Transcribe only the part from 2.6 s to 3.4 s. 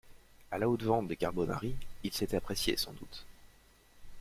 sans doute.